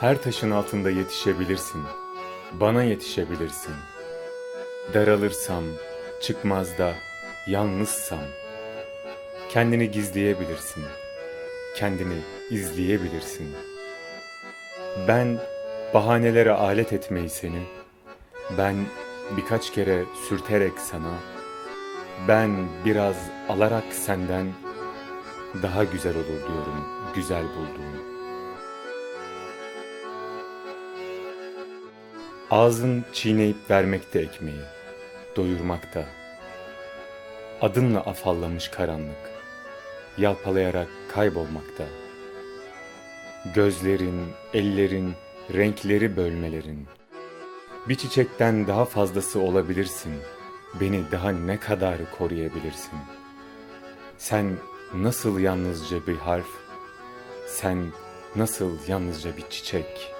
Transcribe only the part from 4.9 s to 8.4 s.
Daralırsam, çıkmazda, yalnızsam.